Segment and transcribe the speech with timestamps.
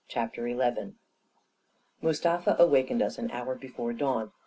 [0.07, 0.95] •CHAPTER XI
[2.01, 4.31] Mustafa awakened us an hour before dawn.